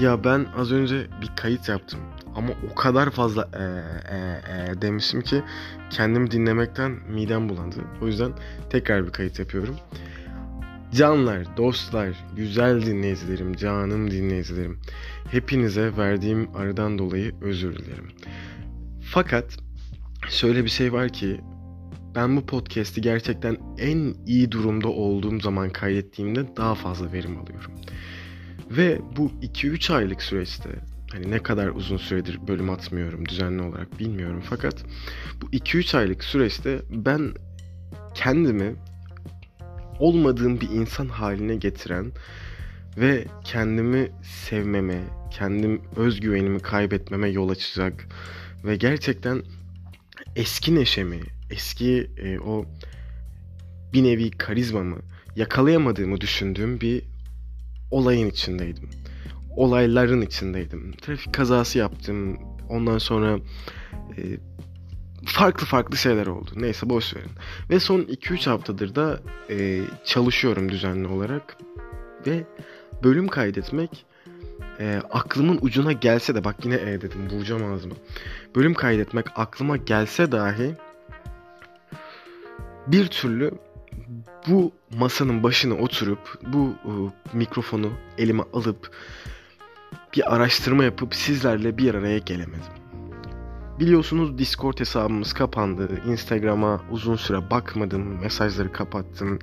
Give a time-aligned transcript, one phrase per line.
[0.00, 2.00] Ya ben az önce bir kayıt yaptım
[2.36, 3.62] ama o kadar fazla e,
[4.14, 5.42] e, e demişim ki
[5.90, 7.76] kendimi dinlemekten midem bulandı.
[8.02, 8.32] O yüzden
[8.70, 9.76] tekrar bir kayıt yapıyorum.
[10.94, 14.78] Canlar, dostlar, güzel dinleyicilerim, canım dinleyicilerim.
[15.30, 18.08] Hepinize verdiğim aradan dolayı özür dilerim.
[19.02, 19.56] Fakat
[20.28, 21.40] şöyle bir şey var ki
[22.14, 27.72] ben bu podcast'i gerçekten en iyi durumda olduğum zaman kaydettiğimde daha fazla verim alıyorum.
[28.70, 30.68] Ve bu 2-3 aylık süreçte
[31.12, 34.84] hani ne kadar uzun süredir bölüm atmıyorum düzenli olarak bilmiyorum fakat
[35.42, 37.34] bu 2-3 aylık süreçte ben
[38.14, 38.74] kendimi
[39.98, 42.12] olmadığım bir insan haline getiren
[42.96, 48.06] ve kendimi sevmeme, kendim özgüvenimi kaybetmeme yol açacak
[48.64, 49.42] ve gerçekten
[50.36, 52.64] eski neşemi, eski e, o
[53.92, 54.98] bir nevi karizmamı
[55.36, 57.02] yakalayamadığımı düşündüğüm bir
[57.90, 58.90] olayın içindeydim.
[59.56, 60.92] Olayların içindeydim.
[60.92, 62.38] Trafik kazası yaptım.
[62.68, 63.38] Ondan sonra
[64.16, 64.22] e,
[65.24, 66.50] farklı farklı şeyler oldu.
[66.56, 67.30] Neyse boş verin.
[67.70, 71.56] Ve son 2-3 haftadır da e, çalışıyorum düzenli olarak.
[72.26, 72.44] Ve
[73.02, 74.06] bölüm kaydetmek
[74.80, 77.94] e, aklımın ucuna gelse de bak yine e dedim bulacağım ağzıma.
[78.56, 80.74] Bölüm kaydetmek aklıma gelse dahi
[82.86, 83.50] bir türlü
[84.48, 86.92] bu masanın başına oturup bu e,
[87.36, 88.90] mikrofonu elime alıp
[90.16, 92.72] bir araştırma yapıp sizlerle bir araya gelemedim.
[93.80, 95.88] Biliyorsunuz Discord hesabımız kapandı.
[96.06, 98.20] Instagram'a uzun süre bakmadım.
[98.20, 99.38] Mesajları kapattım.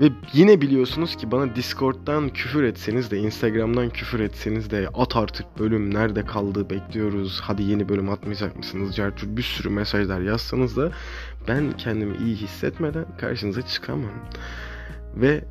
[0.00, 5.58] Ve yine biliyorsunuz ki bana Discord'dan küfür etseniz de Instagram'dan küfür etseniz de at artık
[5.58, 7.40] bölüm nerede kaldı bekliyoruz.
[7.42, 8.96] Hadi yeni bölüm atmayacak mısınız?
[8.96, 10.92] Certur bir sürü mesajlar yazsanız da
[11.48, 14.12] ben kendimi iyi hissetmeden karşınıza çıkamam.
[15.16, 15.44] Ve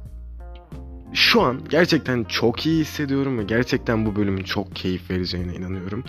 [1.13, 6.03] şu an gerçekten çok iyi hissediyorum ve gerçekten bu bölümün çok keyif vereceğine inanıyorum.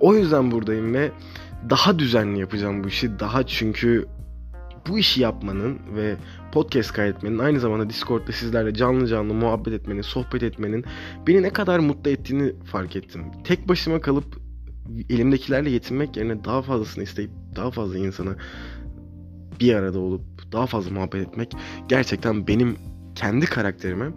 [0.00, 1.10] O yüzden buradayım ve
[1.70, 3.18] daha düzenli yapacağım bu işi.
[3.18, 4.06] Daha çünkü
[4.88, 6.16] bu işi yapmanın ve
[6.52, 10.84] podcast kaydetmenin aynı zamanda Discord'da sizlerle canlı canlı muhabbet etmenin, sohbet etmenin
[11.26, 13.24] beni ne kadar mutlu ettiğini fark ettim.
[13.44, 14.40] Tek başıma kalıp
[15.10, 18.36] elimdekilerle yetinmek yerine daha fazlasını isteyip daha fazla insana
[19.60, 21.52] bir arada olup daha fazla muhabbet etmek
[21.88, 22.76] gerçekten benim
[23.14, 24.10] kendi karakterime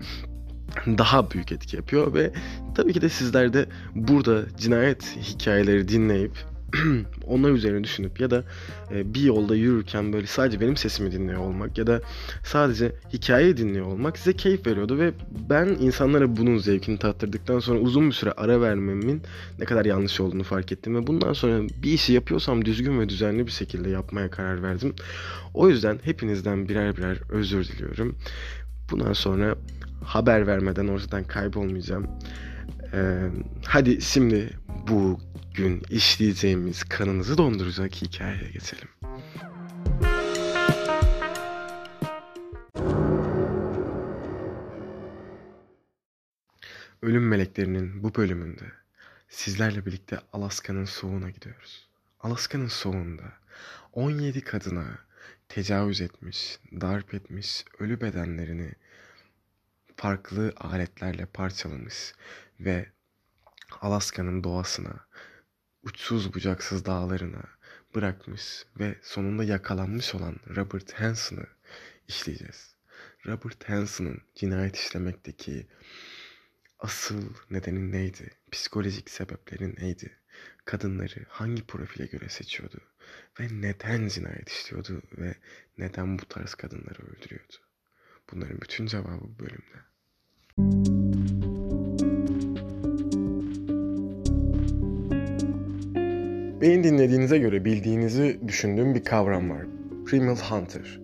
[0.87, 2.31] daha büyük etki yapıyor ve
[2.75, 3.65] tabii ki de sizler de
[3.95, 6.50] burada cinayet hikayeleri dinleyip
[7.25, 8.43] onlar üzerine düşünüp ya da
[8.91, 12.01] e, bir yolda yürürken böyle sadece benim sesimi dinliyor olmak ya da
[12.43, 15.11] sadece hikayeyi dinliyor olmak size keyif veriyordu ve
[15.49, 19.21] ben insanlara bunun zevkini tattırdıktan sonra uzun bir süre ara vermemin
[19.59, 23.45] ne kadar yanlış olduğunu fark ettim ve bundan sonra bir işi yapıyorsam düzgün ve düzenli
[23.47, 24.95] bir şekilde yapmaya karar verdim.
[25.53, 28.15] O yüzden hepinizden birer birer özür diliyorum.
[28.91, 29.55] Bundan sonra
[30.03, 32.07] haber vermeden ortadan kaybolmayacağım.
[32.93, 33.29] Ee,
[33.65, 34.57] hadi şimdi
[34.87, 38.87] bugün işleyeceğimiz kanınızı donduracak hikayeye geçelim.
[47.01, 48.71] Ölüm Meleklerinin bu bölümünde
[49.29, 51.87] sizlerle birlikte Alaska'nın soğuğuna gidiyoruz.
[52.19, 53.33] Alaska'nın soğuğunda
[53.93, 54.99] 17 kadına
[55.49, 58.71] tecavüz etmiş, darp etmiş, ölü bedenlerini
[59.95, 62.13] farklı aletlerle parçalamış
[62.65, 62.91] ve
[63.81, 65.07] Alaska'nın doğasına,
[65.83, 67.43] uçsuz bucaksız dağlarına
[67.95, 71.45] bırakmış ve sonunda yakalanmış olan Robert Hanson'ı
[72.07, 72.75] işleyeceğiz.
[73.27, 75.67] Robert Hanson'ın cinayet işlemekteki
[76.79, 78.31] asıl nedeni neydi?
[78.51, 80.17] Psikolojik sebepleri neydi?
[80.65, 82.77] Kadınları hangi profile göre seçiyordu?
[83.39, 85.35] Ve neden cinayet işliyordu ve
[85.77, 87.53] neden bu tarz kadınları öldürüyordu?
[88.31, 91.00] Bunların bütün cevabı bu bölümde.
[96.61, 99.65] Beni dinlediğinize göre bildiğinizi düşündüğüm bir kavram var.
[100.05, 100.99] Primal Hunter.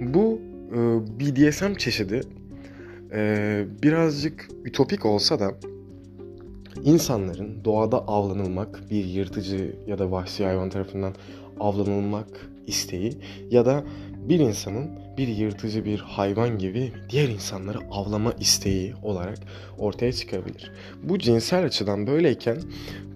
[0.00, 0.40] Bu
[0.72, 0.76] e,
[1.20, 2.20] BDSM çeşidi
[3.12, 5.54] e, birazcık ütopik olsa da
[6.84, 11.14] insanların doğada avlanılmak, bir yırtıcı ya da vahşi hayvan tarafından
[11.60, 12.28] avlanılmak
[12.66, 13.12] isteği
[13.50, 13.84] ya da
[14.28, 19.38] bir insanın bir yırtıcı bir hayvan gibi diğer insanları avlama isteği olarak
[19.78, 20.72] ortaya çıkabilir.
[21.02, 22.56] Bu cinsel açıdan böyleyken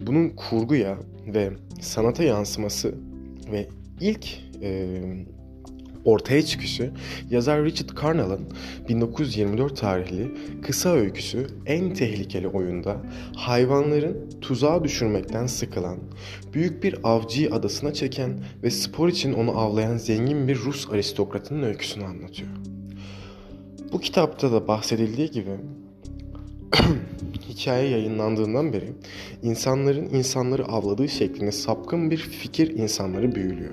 [0.06, 0.98] bunun kurguya
[1.34, 1.50] ve
[1.80, 2.94] sanata yansıması
[3.52, 3.68] ve
[4.00, 4.26] ilk
[4.62, 5.00] e,
[6.04, 6.90] ortaya çıkışı
[7.30, 8.48] yazar Richard Carnell'ın
[8.88, 10.30] 1924 tarihli
[10.62, 12.96] kısa öyküsü En Tehlikeli Oyunda
[13.36, 15.98] hayvanların tuzağa düşürmekten sıkılan,
[16.54, 22.04] büyük bir avcıyı adasına çeken ve spor için onu avlayan zengin bir Rus aristokratının öyküsünü
[22.04, 22.50] anlatıyor.
[23.92, 25.50] Bu kitapta da bahsedildiği gibi
[27.48, 28.92] hikaye yayınlandığından beri
[29.42, 33.70] insanların insanları avladığı şeklinde sapkın bir fikir insanları büyülüyor.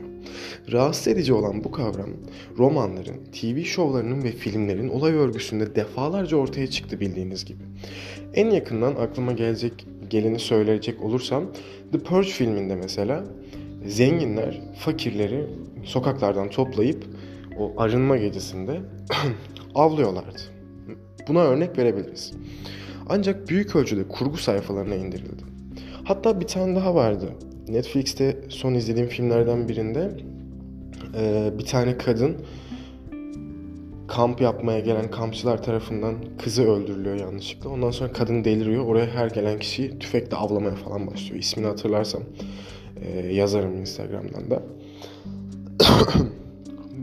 [0.71, 2.09] Rahatsız edici olan bu kavram
[2.57, 7.63] romanların, TV şovlarının ve filmlerin olay örgüsünde defalarca ortaya çıktı bildiğiniz gibi.
[8.33, 11.43] En yakından aklıma gelecek geleni söyleyecek olursam
[11.91, 13.23] The Purge filminde mesela
[13.85, 15.47] zenginler fakirleri
[15.83, 17.03] sokaklardan toplayıp
[17.59, 18.81] o arınma gecesinde
[19.75, 20.39] avlıyorlardı.
[21.27, 22.33] Buna örnek verebiliriz.
[23.09, 25.43] Ancak büyük ölçüde kurgu sayfalarına indirildi.
[26.03, 27.25] Hatta bir tane daha vardı.
[27.67, 30.11] Netflix'te son izlediğim filmlerden birinde
[31.59, 32.37] bir tane kadın
[34.07, 37.69] kamp yapmaya gelen kampçılar tarafından kızı öldürülüyor yanlışlıkla.
[37.69, 38.85] Ondan sonra kadın deliriyor.
[38.85, 41.39] Oraya her gelen kişiyi tüfekle avlamaya falan başlıyor.
[41.39, 42.23] İsmini hatırlarsam
[43.01, 44.63] e, yazarım Instagram'dan da.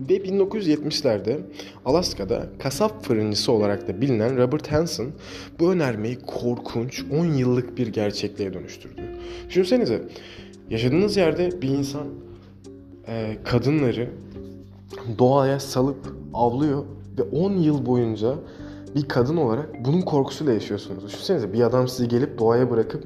[0.09, 1.39] Ve 1970'lerde
[1.85, 5.07] Alaska'da kasap fırıncısı olarak da bilinen Robert Hansen
[5.61, 9.03] bu önermeyi korkunç 10 yıllık bir gerçekliğe dönüştürdü.
[9.49, 10.03] Düşünsenize
[10.71, 12.07] yaşadığınız yerde bir insan
[13.09, 14.11] e, kadınları
[15.19, 16.85] doğaya salıp avlıyor
[17.19, 18.35] ve 10 yıl boyunca
[18.95, 21.05] bir kadın olarak bunun korkusuyla yaşıyorsunuz.
[21.05, 23.05] Düşünsenize bir adam sizi gelip doğaya bırakıp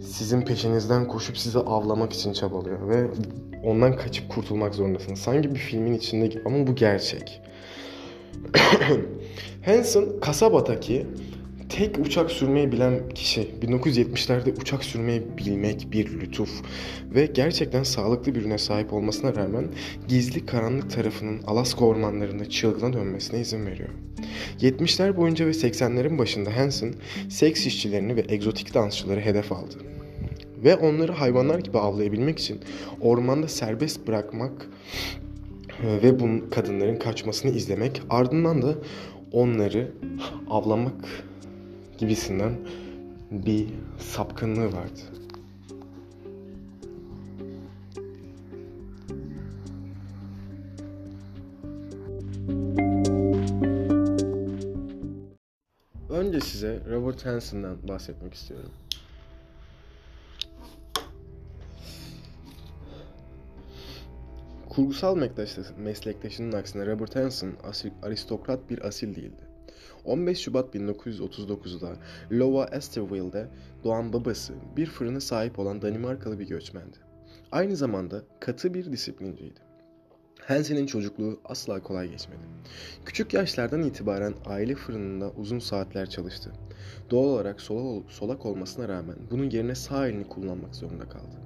[0.00, 3.10] sizin peşinizden koşup sizi avlamak için çabalıyor ve
[3.64, 5.18] ondan kaçıp kurtulmak zorundasınız.
[5.18, 7.40] Sanki bir filmin içinde gibi ama bu gerçek.
[9.64, 11.06] Hansen kasabadaki
[11.68, 13.48] tek uçak sürmeyi bilen kişi.
[13.62, 16.50] 1970'lerde uçak sürmeyi bilmek bir lütuf
[17.14, 19.68] ve gerçekten sağlıklı bir ürüne sahip olmasına rağmen
[20.08, 23.88] gizli karanlık tarafının Alaska ormanlarında çılgına dönmesine izin veriyor.
[24.60, 26.94] 70'ler boyunca ve 80'lerin başında Hansen
[27.28, 29.74] seks işçilerini ve egzotik dansçıları hedef aldı.
[30.64, 32.60] Ve onları hayvanlar gibi avlayabilmek için
[33.00, 34.68] ormanda serbest bırakmak
[35.82, 38.74] e, ve bu kadınların kaçmasını izlemek ardından da
[39.32, 39.92] onları
[40.50, 41.24] avlamak
[41.98, 42.52] gibisinden
[43.30, 43.66] bir
[43.98, 45.00] sapkınlığı vardı.
[56.10, 58.70] Önce size Robert Hansen'dan bahsetmek istiyorum.
[64.78, 65.16] Kurgusal
[65.78, 67.52] meslektaşının aksine Robert Hansen
[68.02, 69.42] aristokrat bir asil değildi.
[70.04, 71.96] 15 Şubat 1939'da
[72.30, 73.48] Iowa Esterville'de
[73.84, 76.96] doğan babası bir fırına sahip olan Danimarkalı bir göçmendi.
[77.52, 79.60] Aynı zamanda katı bir disiplinciydi.
[80.40, 82.40] Hansen'in çocukluğu asla kolay geçmedi.
[83.04, 86.52] Küçük yaşlardan itibaren aile fırınında uzun saatler çalıştı.
[87.10, 87.60] Doğal olarak
[88.08, 91.36] solak olmasına rağmen bunun yerine sağ elini kullanmak zorunda kaldı.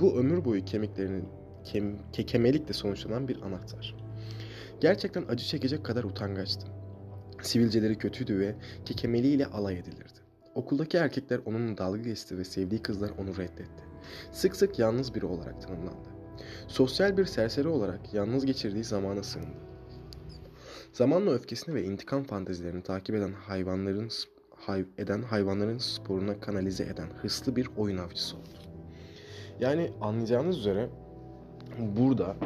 [0.00, 1.24] Bu ömür boyu kemiklerinin
[1.72, 3.94] kem, kekemelikle sonuçlanan bir anahtar.
[4.80, 6.66] Gerçekten acı çekecek kadar utangaçtı.
[7.42, 8.54] Sivilceleri kötüydü ve
[8.84, 10.18] kekemeliğiyle alay edilirdi.
[10.54, 13.84] Okuldaki erkekler onunla dalga geçti ve sevdiği kızlar onu reddetti.
[14.32, 16.08] Sık sık yalnız biri olarak tanımlandı.
[16.68, 19.58] Sosyal bir serseri olarak yalnız geçirdiği zamana sığındı.
[20.92, 24.10] Zamanla öfkesini ve intikam fantezilerini takip eden hayvanların
[24.56, 28.58] hay, eden hayvanların sporuna kanalize eden hırslı bir oyun avcısı oldu.
[29.60, 30.90] Yani anlayacağınız üzere
[31.78, 32.36] burada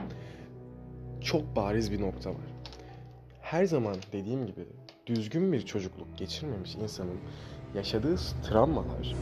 [1.21, 2.53] çok bariz bir nokta var.
[3.41, 4.67] Her zaman dediğim gibi
[5.07, 7.19] düzgün bir çocukluk geçirmemiş insanın
[7.75, 8.17] yaşadığı
[8.49, 9.15] travmalar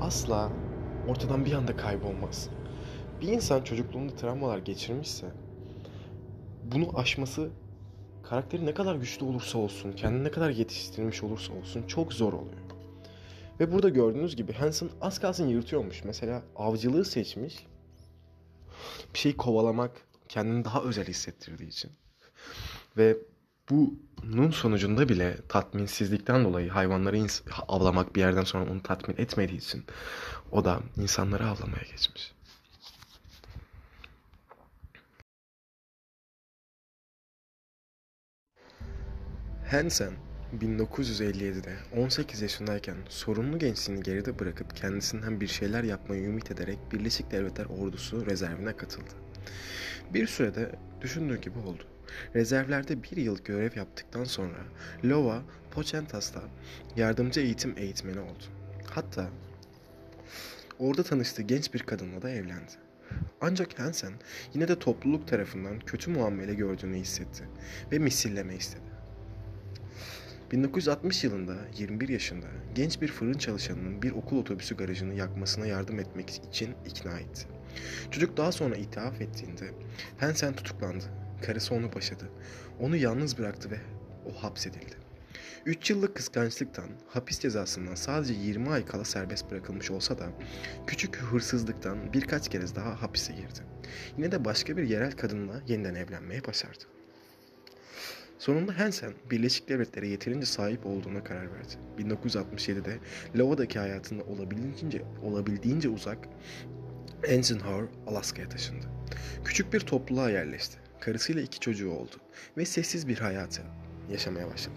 [0.00, 0.52] asla
[1.08, 2.48] ortadan bir anda kaybolmaz.
[3.20, 5.26] Bir insan çocukluğunda travmalar geçirmişse
[6.74, 7.50] bunu aşması
[8.22, 12.62] karakteri ne kadar güçlü olursa olsun, kendini ne kadar yetiştirilmiş olursa olsun çok zor oluyor.
[13.60, 16.04] Ve burada gördüğünüz gibi Hansen az kalsın yırtıyormuş.
[16.04, 17.66] Mesela avcılığı seçmiş.
[19.14, 19.90] Bir şey kovalamak
[20.28, 21.92] kendini daha özel hissettirdiği için.
[22.96, 23.16] Ve
[23.70, 27.26] bunun sonucunda bile tatminsizlikten dolayı hayvanları
[27.68, 29.84] avlamak bir yerden sonra onu tatmin etmediği için
[30.50, 32.32] o da insanları avlamaya geçmiş.
[39.70, 40.12] Hansen
[40.60, 47.66] 1957'de 18 yaşındayken sorunlu gençliğini geride bırakıp kendisinden bir şeyler yapmayı ümit ederek Birleşik Devletler
[47.66, 49.10] Ordusu rezervine katıldı.
[50.14, 51.82] Bir sürede düşündüğü gibi oldu.
[52.34, 54.58] Rezervlerde bir yıl görev yaptıktan sonra
[55.04, 56.42] Lova Pocentas'ta
[56.96, 58.44] yardımcı eğitim eğitmeni oldu.
[58.90, 59.30] Hatta
[60.78, 62.72] orada tanıştığı genç bir kadınla da evlendi.
[63.40, 64.12] Ancak Hansen
[64.54, 67.44] yine de topluluk tarafından kötü muamele gördüğünü hissetti
[67.92, 68.91] ve misilleme istedi.
[70.52, 76.30] 1960 yılında 21 yaşında genç bir fırın çalışanının bir okul otobüsü garajını yakmasına yardım etmek
[76.30, 77.46] için ikna etti.
[78.10, 79.70] Çocuk daha sonra ithaf ettiğinde
[80.20, 81.04] Hansen tutuklandı.
[81.46, 82.30] Karısı onu başadı.
[82.80, 83.78] Onu yalnız bıraktı ve
[84.26, 84.94] o hapsedildi.
[85.66, 90.26] 3 yıllık kıskançlıktan, hapis cezasından sadece 20 ay kala serbest bırakılmış olsa da
[90.86, 93.60] küçük hırsızlıktan birkaç kez daha hapise girdi.
[94.16, 96.84] Yine de başka bir yerel kadınla yeniden evlenmeye başardı.
[98.42, 101.72] Sonunda Hansen, Birleşik Devletlere yeterince sahip olduğuna karar verdi.
[101.98, 102.98] 1967'de
[103.34, 106.18] Iowa'daki hayatında olabildiğince, olabildiğince uzak
[107.22, 108.86] Eisenhower, Alaska'ya taşındı.
[109.44, 110.78] Küçük bir topluluğa yerleşti.
[111.00, 112.16] Karısıyla iki çocuğu oldu
[112.56, 113.62] ve sessiz bir hayatı
[114.12, 114.76] yaşamaya başladı.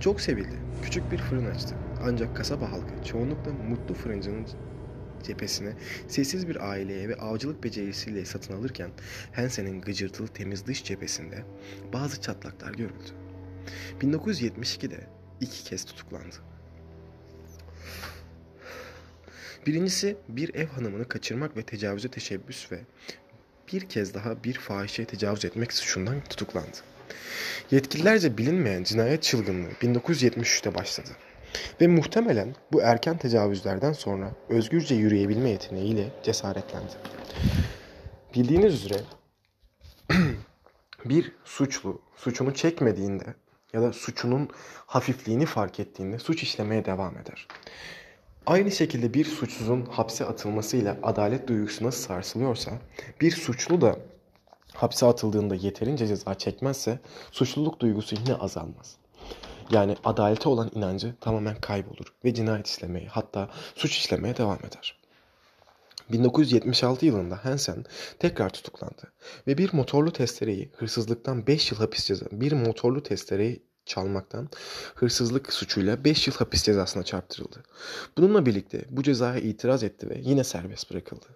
[0.00, 0.56] Çok sevildi.
[0.82, 1.74] Küçük bir fırın açtı.
[2.04, 4.46] Ancak kasaba halkı çoğunlukla mutlu fırıncının
[5.22, 5.72] cephesine
[6.08, 8.90] sessiz bir aileye ve avcılık becerisiyle satın alırken
[9.32, 11.44] Hansen'in gıcırtılı temiz dış cephesinde
[11.92, 13.10] bazı çatlaklar görüldü.
[14.00, 15.06] 1972'de
[15.40, 16.36] iki kez tutuklandı.
[19.66, 22.80] Birincisi bir ev hanımını kaçırmak ve tecavüze teşebbüs ve
[23.72, 26.76] bir kez daha bir fahişeye tecavüz etmek suçundan tutuklandı.
[27.70, 31.10] Yetkililerce bilinmeyen cinayet çılgınlığı 1973'te başladı.
[31.80, 36.92] Ve muhtemelen bu erken tecavüzlerden sonra özgürce yürüyebilme yeteneğiyle cesaretlendi.
[38.34, 39.00] Bildiğiniz üzere
[41.04, 43.34] bir suçlu suçunu çekmediğinde
[43.72, 44.48] ya da suçunun
[44.86, 47.46] hafifliğini fark ettiğinde suç işlemeye devam eder.
[48.46, 52.70] Aynı şekilde bir suçsuzun hapse atılmasıyla adalet duygusu nasıl sarsılıyorsa
[53.20, 53.96] bir suçlu da
[54.74, 56.98] hapse atıldığında yeterince ceza çekmezse
[57.32, 59.01] suçluluk duygusu yine azalmaz.
[59.72, 65.02] Yani adalete olan inancı tamamen kaybolur ve cinayet işlemeye hatta suç işlemeye devam eder.
[66.12, 67.84] 1976 yılında Hansen
[68.18, 69.12] tekrar tutuklandı
[69.46, 74.48] ve bir motorlu testereyi hırsızlıktan 5 yıl hapis cezası, bir motorlu testereyi çalmaktan
[74.94, 77.62] hırsızlık suçuyla 5 yıl hapis cezasına çarptırıldı.
[78.18, 81.26] Bununla birlikte bu cezaya itiraz etti ve yine serbest bırakıldı.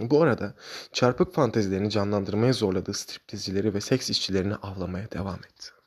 [0.00, 0.54] Bu arada
[0.92, 5.83] çarpık fantezilerini canlandırmaya zorladığı striptizcileri ve seks işçilerini avlamaya devam etti.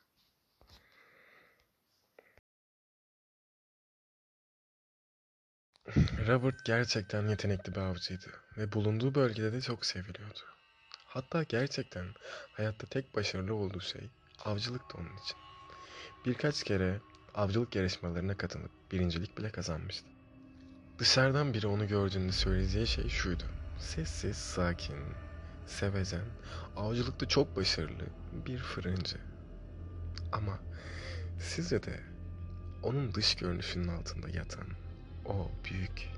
[6.28, 8.28] Robert gerçekten yetenekli bir avcıydı
[8.58, 10.40] ve bulunduğu bölgede de çok seviliyordu.
[11.06, 12.06] Hatta gerçekten
[12.52, 14.10] hayatta tek başarılı olduğu şey
[14.46, 15.38] avcılıktı onun için.
[16.26, 17.00] Birkaç kere
[17.36, 20.08] avcılık yarışmalarına katılıp birincilik bile kazanmıştı.
[21.00, 23.44] Dışarıdan biri onu gördüğünde söyleyeceği şey şuydu.
[23.80, 25.00] Sessiz, sakin,
[25.68, 26.26] sevecen,
[26.76, 28.06] avcılıkta çok başarılı
[28.46, 29.18] bir fırıncı.
[30.32, 30.60] Ama
[31.40, 32.00] sizce de
[32.84, 34.68] onun dış görünüşünün altında yatan
[35.28, 36.10] o büyük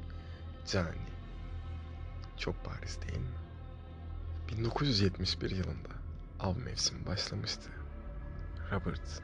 [0.66, 1.10] cani
[2.38, 3.40] çok bariz değil mi?
[4.52, 5.90] 1971 yılında
[6.40, 7.70] av mevsimi başlamıştı.
[8.72, 9.22] Robert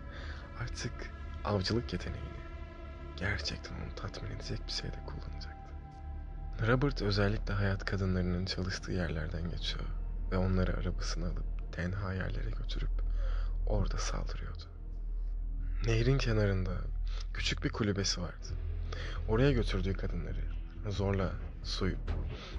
[0.59, 1.11] artık
[1.43, 2.45] avcılık yeteneğini
[3.17, 5.71] gerçekten onu tatmin edecek bir şeyde kullanacaktı.
[6.67, 9.85] Robert özellikle hayat kadınlarının çalıştığı yerlerden geçiyor
[10.31, 13.01] ve onları arabasına alıp tenha yerlere götürüp
[13.67, 14.63] orada saldırıyordu.
[15.85, 16.71] Nehrin kenarında
[17.33, 18.64] küçük bir kulübesi vardı.
[19.27, 20.41] Oraya götürdüğü kadınları
[20.87, 21.31] zorla
[21.63, 21.99] soyup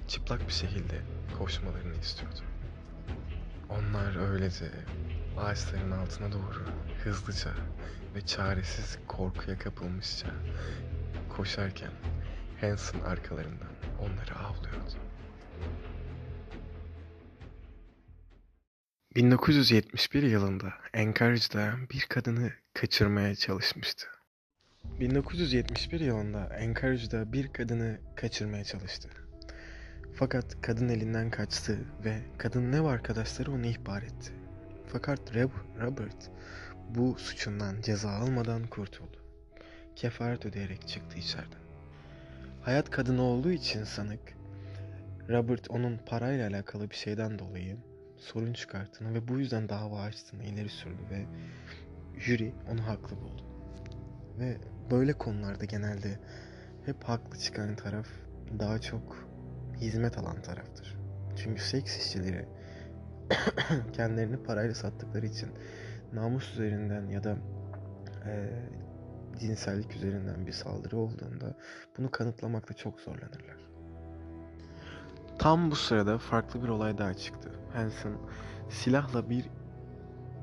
[0.07, 1.01] çıplak bir şekilde
[1.37, 2.39] koşmalarını istiyordu.
[3.69, 4.71] Onlar öylece
[5.37, 6.65] ağaçların altına doğru
[7.03, 7.51] hızlıca
[8.15, 10.27] ve çaresiz korkuya kapılmışça
[11.29, 11.91] koşarken
[12.61, 13.69] Hanson arkalarından
[13.99, 14.97] onları avlıyordu.
[19.15, 24.16] 1971 yılında Anchorage'da bir kadını kaçırmaya çalışmıştı.
[24.99, 29.09] 1971 yılında Anchorage'da bir kadını kaçırmaya çalıştı.
[30.13, 34.33] Fakat kadın elinden kaçtı ve kadının ev arkadaşları onu ihbar etti.
[34.87, 35.19] Fakat
[35.81, 36.31] Robert
[36.89, 39.17] bu suçundan ceza almadan kurtuldu.
[39.95, 41.59] Kefaret ödeyerek çıktı içeriden.
[42.61, 44.37] Hayat kadını olduğu için sanık,
[45.29, 47.77] Robert onun parayla alakalı bir şeyden dolayı
[48.17, 51.25] sorun çıkarttığını ve bu yüzden dava açtığını ileri sürdü ve
[52.19, 53.43] jüri onu haklı buldu.
[54.39, 54.57] Ve
[54.91, 56.19] böyle konularda genelde
[56.85, 58.07] hep haklı çıkan taraf
[58.59, 59.27] daha çok
[59.81, 60.97] hizmet alan taraftır.
[61.37, 62.45] Çünkü seks işçileri
[63.93, 65.49] kendilerini parayla sattıkları için
[66.13, 67.37] namus üzerinden ya da
[68.25, 68.49] e,
[69.39, 71.57] cinsellik üzerinden bir saldırı olduğunda
[71.97, 73.57] bunu kanıtlamakta çok zorlanırlar.
[75.39, 77.51] Tam bu sırada farklı bir olay daha çıktı.
[77.73, 78.13] Hansen
[78.69, 79.49] silahla bir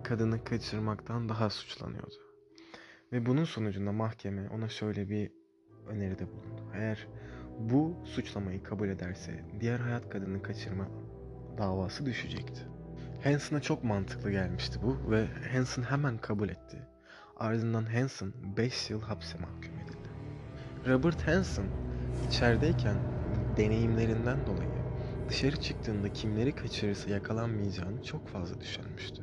[0.05, 2.24] kadını kaçırmaktan daha suçlanıyordu.
[3.15, 5.31] Ve bunun sonucunda mahkeme ona şöyle bir
[5.87, 6.63] öneride bulundu.
[6.75, 7.09] Eğer
[7.59, 10.89] bu suçlamayı kabul ederse diğer hayat kadını kaçırma
[11.59, 12.61] davası düşecekti.
[13.25, 16.89] Hanson'a çok mantıklı gelmişti bu ve Hanson hemen kabul etti.
[17.37, 20.09] Ardından Hanson 5 yıl hapse mahkum edildi.
[20.87, 21.67] Robert Hanson
[22.29, 22.97] içerideyken
[23.57, 24.85] deneyimlerinden dolayı
[25.29, 29.23] dışarı çıktığında kimleri kaçırırsa yakalanmayacağını çok fazla düşünmüştü.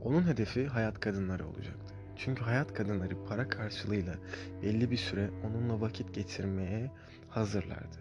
[0.00, 1.91] Onun hedefi hayat kadınları olacaktı.
[2.24, 4.14] Çünkü hayat kadınları para karşılığıyla
[4.62, 6.90] belli bir süre onunla vakit geçirmeye
[7.28, 7.98] hazırlardı.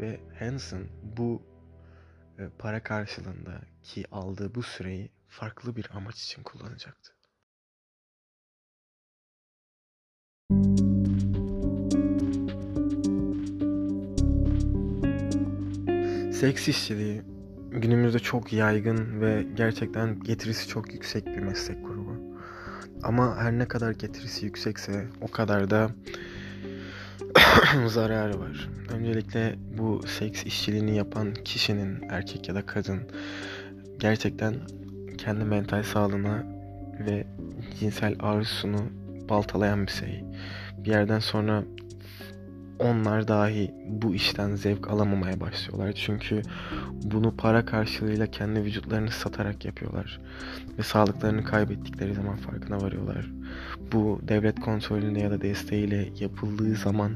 [0.00, 1.42] Ve Hanson bu
[2.38, 7.12] e, para karşılığında ki aldığı bu süreyi farklı bir amaç için kullanacaktı.
[16.32, 17.22] Seks işçiliği
[17.70, 21.95] günümüzde çok yaygın ve gerçekten getirisi çok yüksek bir meslek grubu.
[23.06, 25.90] Ama her ne kadar getirisi yüksekse o kadar da
[27.86, 28.68] zararı var.
[28.88, 33.00] Öncelikle bu seks işçiliğini yapan kişinin erkek ya da kadın
[33.98, 34.54] gerçekten
[35.18, 36.44] kendi mental sağlığına
[37.06, 37.26] ve
[37.80, 38.80] cinsel arzusunu
[39.28, 40.24] baltalayan bir şey.
[40.78, 41.64] Bir yerden sonra
[42.78, 45.92] onlar dahi bu işten zevk alamamaya başlıyorlar.
[45.92, 46.42] Çünkü
[47.02, 50.20] bunu para karşılığıyla kendi vücutlarını satarak yapıyorlar.
[50.78, 53.30] Ve sağlıklarını kaybettikleri zaman farkına varıyorlar.
[53.92, 57.12] Bu devlet kontrolünde ya da desteğiyle yapıldığı zaman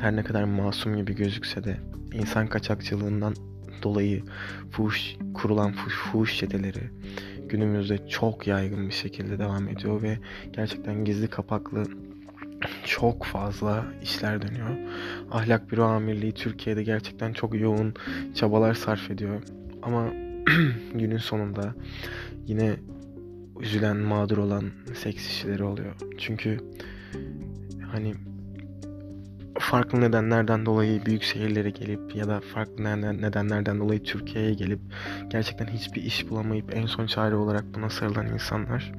[0.00, 1.76] her ne kadar masum gibi gözükse de
[2.12, 3.34] insan kaçakçılığından
[3.82, 4.22] dolayı
[4.70, 6.90] fuhuş, kurulan fuhuş, fuhuş çeteleri
[7.48, 10.18] günümüzde çok yaygın bir şekilde devam ediyor ve
[10.52, 11.84] gerçekten gizli kapaklı
[12.84, 14.68] çok fazla işler dönüyor.
[15.30, 17.94] Ahlak Büro Amirliği Türkiye'de gerçekten çok yoğun
[18.34, 19.42] çabalar sarf ediyor.
[19.82, 20.08] Ama
[20.94, 21.74] günün sonunda
[22.46, 22.76] yine
[23.60, 25.94] üzülen, mağdur olan seks işçileri oluyor.
[26.18, 26.58] Çünkü
[27.92, 28.14] hani
[29.58, 32.84] farklı nedenlerden dolayı büyük şehirlere gelip ya da farklı
[33.22, 34.80] nedenlerden dolayı Türkiye'ye gelip
[35.28, 38.92] gerçekten hiçbir iş bulamayıp en son çare olarak buna sarılan insanlar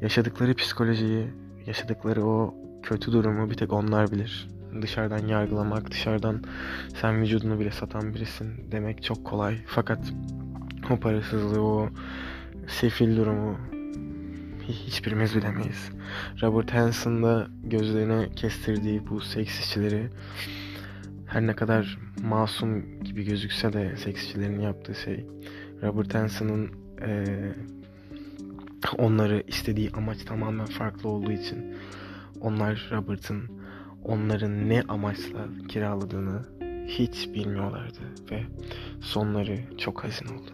[0.00, 1.26] yaşadıkları psikolojiyi,
[1.66, 4.48] yaşadıkları o kötü durumu bir tek onlar bilir.
[4.82, 6.42] Dışarıdan yargılamak, dışarıdan
[7.00, 9.58] sen vücudunu bile satan birisin demek çok kolay.
[9.66, 10.12] Fakat
[10.90, 11.88] o parasızlığı, o
[12.68, 13.56] sefil durumu
[14.68, 15.90] hiçbirimiz bilemeyiz.
[16.42, 20.10] Robert Hanson'da gözlerine kestirdiği bu seks işçileri
[21.26, 25.26] her ne kadar masum gibi gözükse de seks işçilerinin yaptığı şey
[25.82, 26.70] Robert Hanson'ın
[27.02, 27.24] e,
[28.98, 31.76] onları istediği amaç tamamen farklı olduğu için
[32.40, 33.60] onlar Robert'ın
[34.04, 36.42] onların ne amaçla kiraladığını
[36.86, 38.42] hiç bilmiyorlardı ve
[39.00, 40.50] sonları çok hazin oldu.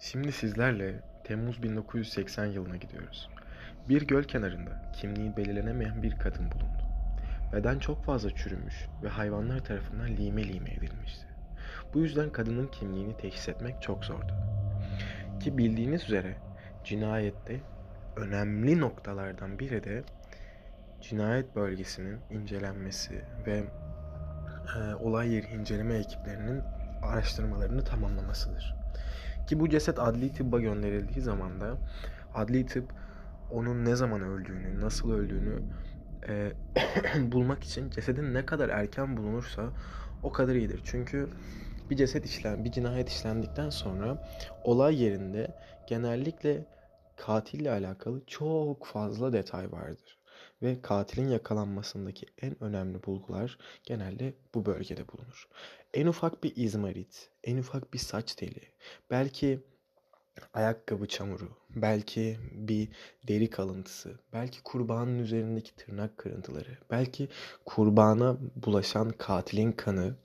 [0.00, 3.28] Şimdi sizlerle Temmuz 1980 yılına gidiyoruz.
[3.88, 6.86] Bir göl kenarında kimliği belirlenemeyen bir kadın bulundu.
[7.52, 11.25] Beden çok fazla çürümüş ve hayvanlar tarafından lime lime edilmişti.
[11.96, 14.32] Bu yüzden kadının kimliğini teşhis etmek çok zordu.
[15.40, 16.36] Ki bildiğiniz üzere
[16.84, 17.60] cinayette
[18.16, 20.04] önemli noktalardan biri de
[21.00, 23.64] cinayet bölgesinin incelenmesi ve
[24.76, 26.62] e, olay yeri inceleme ekiplerinin
[27.02, 28.74] araştırmalarını tamamlamasıdır.
[29.46, 31.76] Ki bu ceset adli tıbba gönderildiği zaman da
[32.34, 32.92] adli tıp
[33.50, 35.62] onun ne zaman öldüğünü, nasıl öldüğünü
[36.28, 36.52] e,
[37.32, 39.62] bulmak için cesedin ne kadar erken bulunursa
[40.22, 40.80] o kadar iyidir.
[40.84, 41.28] Çünkü
[41.90, 44.28] bir ceset işlen, bir cinayet işlendikten sonra
[44.64, 45.54] olay yerinde
[45.86, 46.64] genellikle
[47.16, 50.18] katille alakalı çok fazla detay vardır.
[50.62, 55.48] Ve katilin yakalanmasındaki en önemli bulgular genelde bu bölgede bulunur.
[55.94, 58.62] En ufak bir izmarit, en ufak bir saç teli,
[59.10, 59.60] belki
[60.54, 62.88] ayakkabı çamuru, belki bir
[63.28, 67.28] deri kalıntısı, belki kurbanın üzerindeki tırnak kırıntıları, belki
[67.64, 70.16] kurbana bulaşan katilin kanı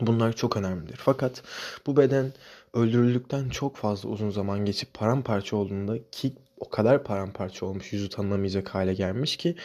[0.00, 0.96] bunlar çok önemlidir.
[0.96, 1.42] Fakat
[1.86, 2.32] bu beden
[2.74, 8.68] öldürüldükten çok fazla uzun zaman geçip paramparça olduğunda ki o kadar paramparça olmuş yüzü tanınamayacak
[8.68, 9.56] hale gelmiş ki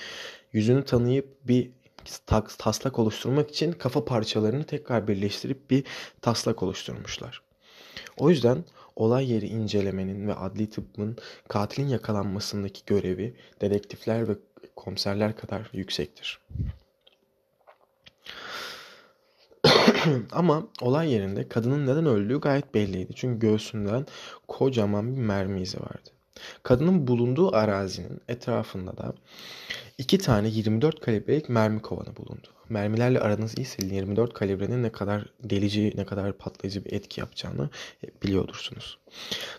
[0.54, 1.72] yüzünü tanıyıp bir
[2.58, 5.84] taslak oluşturmak için kafa parçalarını tekrar birleştirip bir
[6.22, 7.42] taslak oluşturmuşlar.
[8.18, 8.64] O yüzden
[8.96, 14.34] olay yeri incelemenin ve adli tıbbın katilin yakalanmasındaki görevi dedektifler ve
[14.76, 16.40] komiserler kadar yüksektir.
[20.32, 23.14] Ama olay yerinde kadının neden öldüğü gayet belliydi.
[23.16, 24.06] Çünkü göğsünden
[24.48, 26.10] kocaman bir mermi izi vardı.
[26.64, 29.14] Kadının bulunduğu arazinin etrafında da
[29.98, 32.48] iki tane 24 kalibrelik mermi kovanı bulundu.
[32.70, 37.70] Mermilerle aranız iyiyse 24 kalibrenin ne kadar delici, ne kadar patlayıcı bir etki yapacağını
[38.24, 38.98] biliyordursunuz.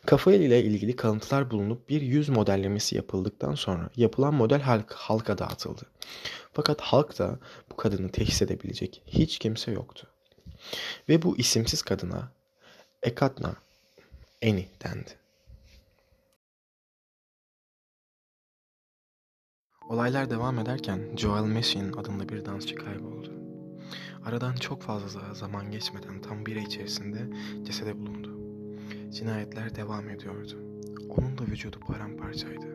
[0.06, 5.82] Kafa ile ilgili kalıntılar bulunup bir yüz modellemesi yapıldıktan sonra yapılan model halk, halka dağıtıldı.
[6.52, 7.38] Fakat halkta
[7.70, 10.06] bu kadını teşhis edebilecek hiç kimse yoktu.
[11.08, 12.32] Ve bu isimsiz kadına
[13.02, 13.54] Ekatna
[14.42, 15.18] Eni dendi.
[19.88, 23.32] Olaylar devam ederken Joel Meshin adında bir dansçı kayboldu.
[24.24, 28.38] Aradan çok fazla zaman geçmeden tam bir ay içerisinde cesede bulundu.
[29.12, 30.58] cinayetler devam ediyordu.
[31.08, 32.66] Onun da vücudu paramparçaydı.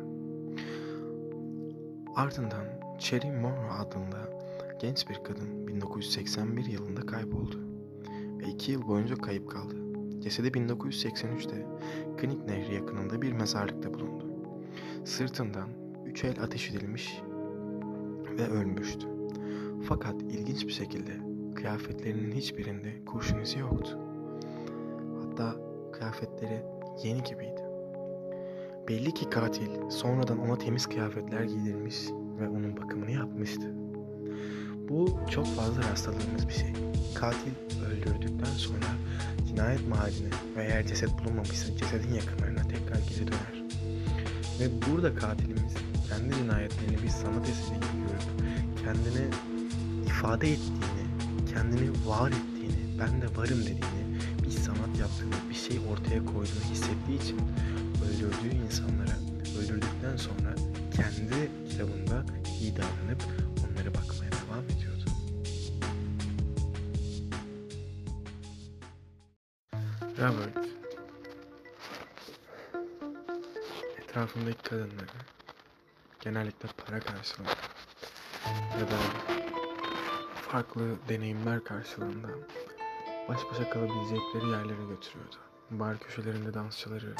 [2.16, 2.66] Ardından
[3.00, 4.30] Cherry Monroe adında
[4.82, 7.73] genç bir kadın 1981 yılında kayboldu
[8.44, 9.76] ve 2 yıl boyunca kayıp kaldı.
[10.20, 11.66] Cesedi 1983'te
[12.18, 14.26] Knik Nehri yakınında bir mezarlıkta bulundu.
[15.06, 15.70] Sırtından
[16.06, 17.22] üç el ateş edilmiş
[18.38, 19.08] ve ölmüştü.
[19.88, 21.12] Fakat ilginç bir şekilde
[21.56, 24.00] kıyafetlerinin hiçbirinde kurşun izi yoktu.
[25.22, 25.56] Hatta
[25.92, 26.64] kıyafetleri
[27.04, 27.62] yeni gibiydi.
[28.88, 32.08] Belli ki katil sonradan ona temiz kıyafetler giydirmiş
[32.40, 33.76] ve onun bakımını yapmıştı.
[34.90, 36.74] Bu çok fazla rastladığımız bir şey.
[37.16, 37.52] Katil
[37.86, 38.86] öldürdükten sonra
[39.48, 43.64] cinayet mahalline ve eğer ceset bulunmamışsa cesedin yakınlarına tekrar geri döner.
[44.60, 45.74] Ve burada katilimiz
[46.10, 49.28] kendi cinayetlerini bir sanat eseri gibi görüp kendini
[50.06, 51.04] ifade ettiğini,
[51.54, 54.04] kendini var ettiğini, ben de varım dediğini,
[54.46, 57.42] bir sanat yaptığını, bir şey ortaya koyduğunu hissettiği için
[58.06, 59.18] öldürdüğü insanlara
[59.60, 60.56] öldürdükten sonra
[60.96, 62.26] kendi kitabında
[62.62, 63.24] iyi davranıp
[74.34, 75.18] etrafındaki kadınları
[76.20, 77.50] genellikle para karşılığında
[78.80, 78.98] ya da
[80.52, 82.28] farklı deneyimler karşılığında
[83.30, 85.36] baş başa kalabilecekleri yerlere götürüyordu.
[85.72, 87.16] Bar köşelerinde dansçıları,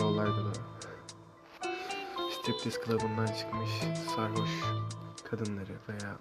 [0.00, 0.52] yollarda da
[2.30, 3.70] striptiz klubundan çıkmış
[4.16, 4.50] sarhoş
[5.30, 6.16] kadınları veya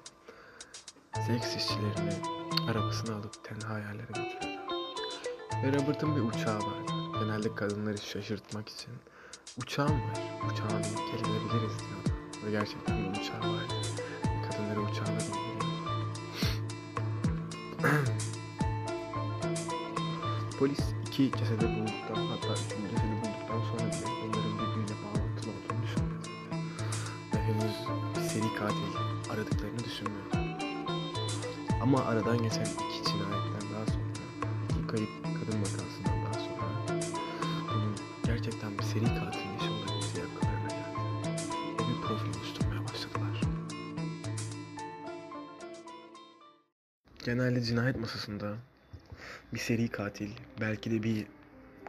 [1.28, 2.14] seks işçilerini
[2.70, 4.58] arabasına alıp tenha yerlere götürüyordu.
[5.64, 6.92] Ve Robert'ın bir uçağı vardı.
[7.20, 8.94] Genelde kadınları şaşırtmak için
[9.58, 10.20] uçağım var,
[10.52, 12.10] uçağa binip gelebiliriz diyordu.
[12.46, 13.74] Ve gerçekten bir uçağı vardı.
[14.52, 15.66] Kadınları uçağına bindiriyordu.
[20.60, 26.30] Polis iki cesedi bulduktan hatta üçüncü cesedi bulduktan sonra bile onların birbiriyle bağlantılı olduğunu düşünmedi.
[27.34, 27.76] Ve henüz
[28.16, 28.94] bir seri katil
[29.34, 30.38] aradıklarını düşünmüyordu.
[31.82, 32.97] Ama aradan geçen iki
[47.38, 48.56] Genelde cinayet masasında
[49.54, 50.30] bir seri katil
[50.62, 51.28] belki de bir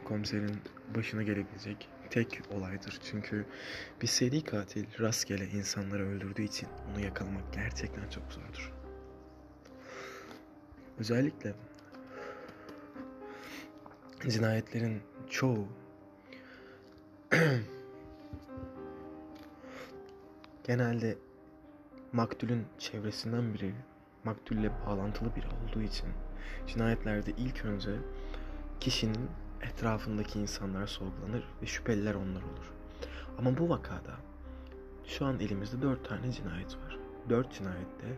[0.05, 0.57] komiserin
[0.95, 2.99] başına gelebilecek tek olaydır.
[3.03, 3.45] Çünkü
[4.01, 8.73] bir seri katil rastgele insanları öldürdüğü için onu yakalamak gerçekten çok zordur.
[10.99, 11.53] Özellikle
[14.27, 15.67] cinayetlerin çoğu
[20.63, 21.17] genelde
[22.13, 23.73] maktulün çevresinden biri,
[24.23, 26.09] maktulle bağlantılı biri olduğu için
[26.67, 27.91] cinayetlerde ilk önce
[28.79, 29.29] kişinin
[29.61, 32.73] etrafındaki insanlar sorgulanır ve şüpheliler onlar olur.
[33.37, 34.15] Ama bu vakada
[35.05, 36.97] şu an elimizde dört tane cinayet var.
[37.29, 38.17] Dört cinayette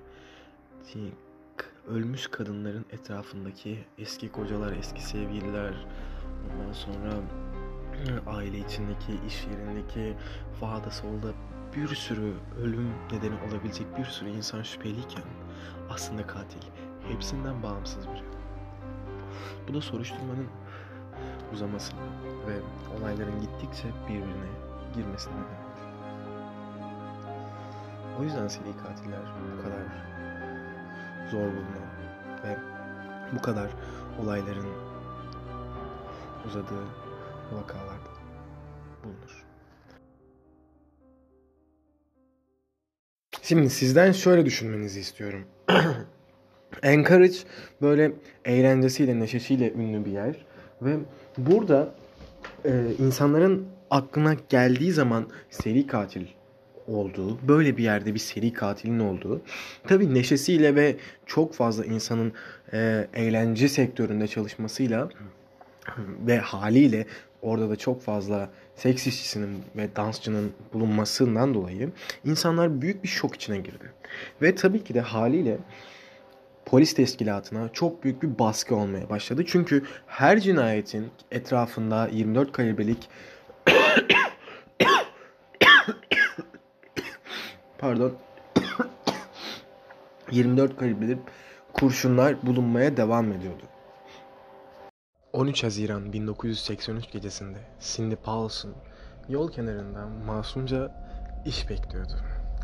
[1.88, 5.86] ölmüş kadınların etrafındaki eski kocalar, eski sevgililer,
[6.52, 7.14] ondan sonra
[8.28, 10.18] aile içindeki, iş yerindeki,
[10.60, 11.28] sağda solda
[11.76, 15.24] bir sürü ölüm nedeni olabilecek bir sürü insan şüpheliyken
[15.90, 16.62] aslında katil
[17.08, 18.24] hepsinden bağımsız biri.
[19.68, 20.48] Bu da soruşturmanın
[21.54, 22.00] uzamasına
[22.48, 22.60] ve
[23.00, 24.52] olayların gittikçe birbirine
[24.96, 25.72] girmesine neden.
[28.20, 29.20] O yüzden seri katiller
[29.58, 29.84] bu kadar
[31.32, 31.92] zor bulunan
[32.44, 32.58] ve
[33.32, 33.70] bu kadar
[34.24, 34.68] olayların
[36.48, 36.86] uzadığı
[37.52, 38.11] vakalarda
[43.52, 45.44] Şimdi sizden şöyle düşünmenizi istiyorum.
[46.84, 47.36] Anchorage
[47.82, 48.12] böyle
[48.46, 50.46] eğlencesiyle, neşesiyle ünlü bir yer.
[50.82, 50.98] Ve
[51.38, 51.96] burada
[52.66, 56.26] e, insanların aklına geldiği zaman seri katil
[56.88, 59.42] olduğu, böyle bir yerde bir seri katilin olduğu,
[59.88, 62.34] tabii neşesiyle ve çok fazla insanın
[62.74, 65.10] e, eğlence sektöründe çalışmasıyla
[66.28, 67.06] ve haliyle
[67.42, 71.92] orada da çok fazla seks işçisinin ve dansçının bulunmasından dolayı
[72.26, 73.94] insanlar büyük bir şok içine girdi.
[74.42, 75.58] Ve tabii ki de haliyle
[76.66, 79.44] polis teşkilatına çok büyük bir baskı olmaya başladı.
[79.48, 83.10] Çünkü her cinayetin etrafında 24 kalibrelik
[87.78, 88.14] pardon
[90.32, 91.18] 24 kalibreli
[91.74, 93.64] kurşunlar bulunmaya devam ediyordu.
[95.34, 98.76] 13 Haziran 1983 gecesinde Cindy Paulson
[99.30, 100.92] yol kenarında masumca
[101.46, 102.14] iş bekliyordu.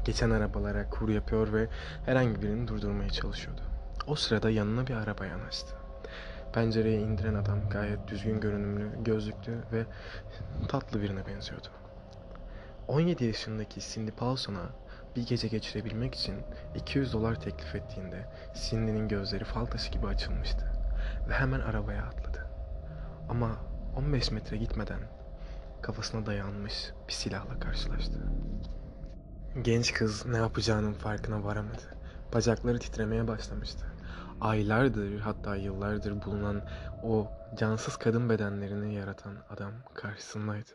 [0.06, 1.68] Geçen arabalara kur yapıyor ve
[2.06, 3.62] herhangi birini durdurmaya çalışıyordu.
[4.08, 5.76] O sırada yanına bir araba yanaştı.
[6.54, 9.86] Pencereye indiren adam gayet düzgün görünümlü, gözlüklü ve
[10.68, 11.68] tatlı birine benziyordu.
[12.88, 14.70] 17 yaşındaki Cindy Paulson'a
[15.16, 16.36] bir gece geçirebilmek için
[16.76, 18.26] 200 dolar teklif ettiğinde
[18.70, 20.72] Cindy'nin gözleri fal taşı gibi açılmıştı
[21.30, 22.47] ve hemen arabaya atladı.
[23.30, 23.58] Ama
[23.96, 25.00] 15 metre gitmeden
[25.82, 28.20] kafasına dayanmış bir silahla karşılaştı.
[29.62, 31.98] Genç kız ne yapacağının farkına varamadı.
[32.34, 33.86] Bacakları titremeye başlamıştı.
[34.42, 36.62] Aylardır hatta yıllardır bulunan
[37.04, 40.72] o cansız kadın bedenlerini yaratan adam karşısındaydı.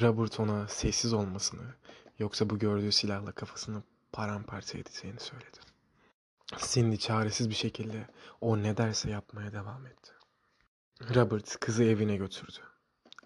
[0.00, 1.74] Robert ona sessiz olmasını
[2.18, 5.58] yoksa bu gördüğü silahla kafasını paramparça edeceğini söyledi.
[6.58, 8.06] Cindy çaresiz bir şekilde
[8.40, 10.10] o ne derse yapmaya devam etti.
[11.00, 12.58] Robert kızı evine götürdü.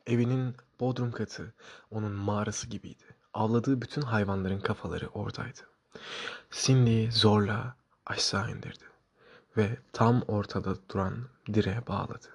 [0.06, 1.54] Evinin bodrum katı
[1.90, 3.04] onun mağarası gibiydi.
[3.34, 5.60] Avladığı bütün hayvanların kafaları oradaydı.
[6.50, 8.84] Cindy zorla aşağı indirdi
[9.56, 12.28] ve tam ortada duran direğe bağladı.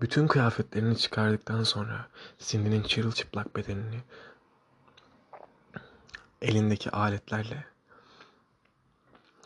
[0.00, 4.02] Bütün kıyafetlerini çıkardıktan sonra Cindy'nin çırılçıplak bedenini
[6.42, 7.64] elindeki aletlerle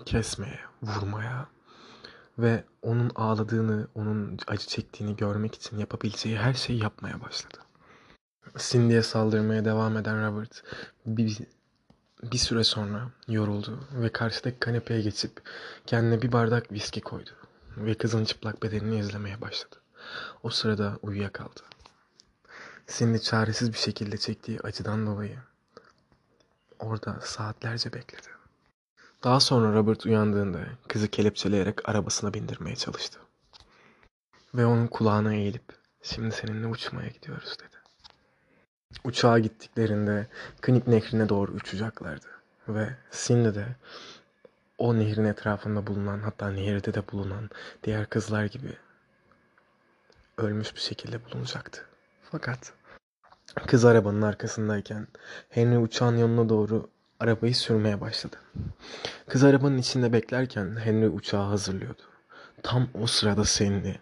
[0.07, 1.54] kesmeye, vurmaya
[2.39, 7.59] ve onun ağladığını, onun acı çektiğini görmek için yapabileceği her şeyi yapmaya başladı.
[8.59, 10.63] Cindy'ye saldırmaya devam eden Robert
[11.07, 11.39] bir,
[12.23, 15.43] bir süre sonra yoruldu ve karşıdaki kanepeye geçip
[15.87, 17.31] kendine bir bardak viski koydu
[17.77, 19.77] ve kızın çıplak bedenini izlemeye başladı.
[20.43, 21.61] O sırada uyuyakaldı.
[22.87, 25.39] Cindy çaresiz bir şekilde çektiği acıdan dolayı
[26.79, 28.29] orada saatlerce bekledi.
[29.25, 30.59] Daha sonra Robert uyandığında
[30.89, 33.19] kızı kelepçeleyerek arabasına bindirmeye çalıştı.
[34.55, 35.65] Ve onun kulağına eğilip
[36.03, 37.77] şimdi seninle uçmaya gidiyoruz dedi.
[39.05, 40.27] Uçağa gittiklerinde
[40.61, 42.27] Knik nehrine doğru uçacaklardı.
[42.69, 43.67] Ve Cindy de
[44.79, 47.51] o nehrin etrafında bulunan hatta nehirde de bulunan
[47.83, 48.77] diğer kızlar gibi
[50.39, 51.87] ölmüş bir şekilde bulunacaktı.
[52.31, 52.73] Fakat
[53.67, 55.07] kız arabanın arkasındayken
[55.49, 58.37] Henry uçağın yanına doğru arabayı sürmeye başladı.
[59.29, 62.03] Kız arabanın içinde beklerken Henry uçağı hazırlıyordu.
[62.63, 63.93] Tam o sırada Sandy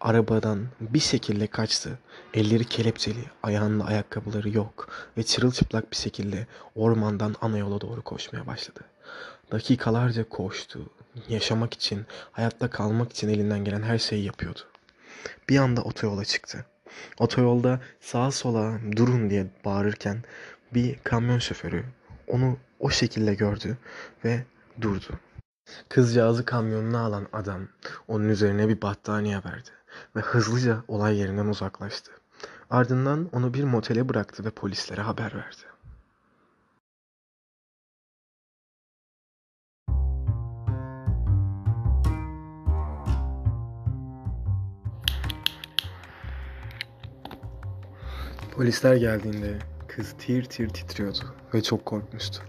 [0.00, 1.98] arabadan bir şekilde kaçtı.
[2.34, 8.80] Elleri kelepçeli, ayağında ayakkabıları yok ve çırılçıplak bir şekilde ormandan ana yola doğru koşmaya başladı.
[9.52, 10.90] Dakikalarca koştu.
[11.28, 14.60] Yaşamak için, hayatta kalmak için elinden gelen her şeyi yapıyordu.
[15.48, 16.66] Bir anda otoyola çıktı.
[17.18, 20.22] Otoyolda sağa sola durun diye bağırırken
[20.74, 21.84] bir kamyon şoförü
[22.30, 23.78] onu o şekilde gördü
[24.24, 24.44] ve
[24.80, 25.20] durdu.
[25.88, 27.68] Kızcağızı kamyonuna alan adam
[28.08, 29.70] onun üzerine bir battaniye verdi
[30.16, 32.12] ve hızlıca olay yerinden uzaklaştı.
[32.70, 35.70] Ardından onu bir motele bıraktı ve polislere haber verdi.
[48.56, 49.58] Polisler geldiğinde
[49.96, 52.42] kız tir tir titriyordu ve çok korkmuştu.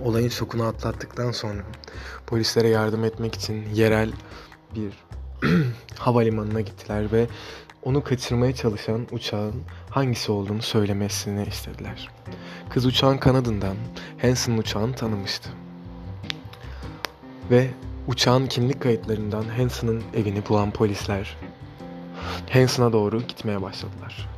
[0.00, 1.62] Olayın şokunu atlattıktan sonra
[2.26, 4.12] polislere yardım etmek için yerel
[4.74, 4.92] bir
[5.98, 7.26] havalimanına gittiler ve
[7.82, 12.10] onu kaçırmaya çalışan uçağın hangisi olduğunu söylemesini istediler.
[12.70, 13.76] Kız uçağın kanadından
[14.22, 15.50] Hanson uçağını tanımıştı.
[17.50, 17.70] Ve
[18.06, 21.36] uçağın kimlik kayıtlarından Hanson'ın evini bulan polisler
[22.52, 24.35] Hanson'a doğru gitmeye başladılar.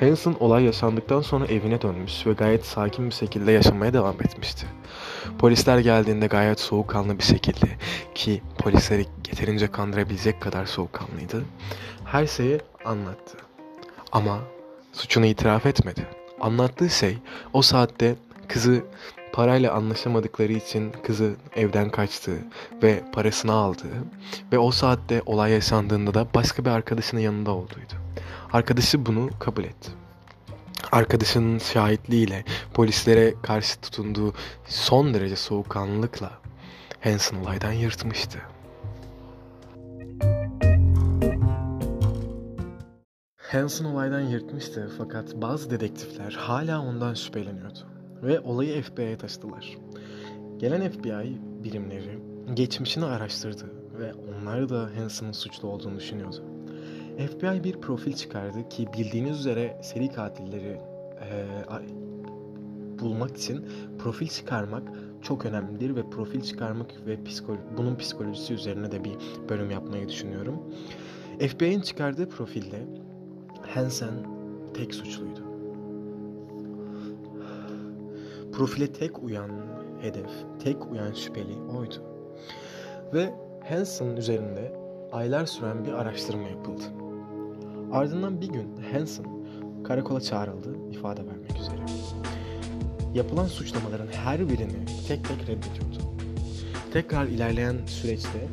[0.00, 4.66] Hanson olay yaşandıktan sonra evine dönmüş ve gayet sakin bir şekilde yaşamaya devam etmişti.
[5.38, 7.66] Polisler geldiğinde gayet soğukkanlı bir şekilde
[8.14, 11.44] ki polisleri yeterince kandırabilecek kadar soğukkanlıydı.
[12.04, 13.38] Her şeyi anlattı.
[14.12, 14.38] Ama
[14.92, 16.06] suçunu itiraf etmedi.
[16.40, 17.18] Anlattığı şey
[17.52, 18.16] o saatte
[18.48, 18.84] kızı
[19.32, 22.38] parayla anlaşamadıkları için kızı evden kaçtığı
[22.82, 24.04] ve parasını aldığı
[24.52, 28.05] ve o saatte olay yaşandığında da başka bir arkadaşının yanında olduğuydu.
[28.52, 29.90] Arkadaşı bunu kabul etti.
[30.92, 34.34] Arkadaşının şahitliğiyle polislere karşı tutunduğu
[34.66, 36.32] son derece soğukkanlılıkla
[37.00, 38.38] Hanson olaydan yırtmıştı.
[43.36, 47.78] Hanson olaydan yırtmıştı fakat bazı dedektifler hala ondan şüpheleniyordu
[48.22, 49.76] ve olayı FBI'ye taşıdılar.
[50.58, 52.18] Gelen FBI birimleri
[52.54, 53.64] geçmişini araştırdı
[53.98, 56.55] ve onlar da Hanson'ın suçlu olduğunu düşünüyordu.
[57.16, 60.80] FBI bir profil çıkardı ki bildiğiniz üzere seri katilleri
[61.20, 61.46] e,
[62.98, 63.64] bulmak için
[63.98, 64.82] profil çıkarmak
[65.22, 69.16] çok önemlidir ve profil çıkarmak ve psikolo bunun psikolojisi üzerine de bir
[69.48, 70.62] bölüm yapmayı düşünüyorum.
[71.38, 72.86] FBI'nin çıkardığı profilde
[73.62, 74.14] Hansen
[74.74, 75.40] tek suçluydu.
[78.52, 79.50] Profile tek uyan
[80.00, 80.30] hedef,
[80.64, 81.94] tek uyan şüpheli oydu.
[83.14, 83.34] Ve
[83.68, 84.72] Hanson üzerinde
[85.12, 87.05] aylar süren bir araştırma yapıldı.
[87.92, 89.26] Ardından bir gün Hanson
[89.84, 91.86] karakola çağrıldı ifade vermek üzere.
[93.14, 95.98] Yapılan suçlamaların her birini tek tek reddediyordu.
[96.92, 98.48] Tekrar ilerleyen süreçte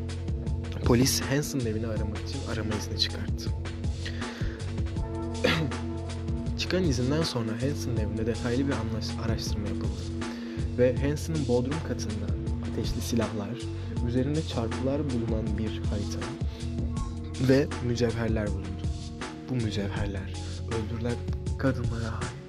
[0.86, 3.50] polis Hanson'ın evini aramak için arama izni çıkarttı.
[6.58, 8.74] Çıkan izinden sonra Hanson'ın evinde detaylı bir
[9.26, 10.02] araştırma yapıldı.
[10.78, 12.26] Ve Hanson'ın bodrum katında
[12.72, 13.58] ateşli silahlar,
[14.08, 16.20] üzerinde çarpılar bulunan bir harita
[17.50, 18.73] ve mücevherler bulundu.
[19.50, 20.34] Bu mücevherler
[20.68, 21.16] öldürülen
[21.58, 22.44] kadınlara ait.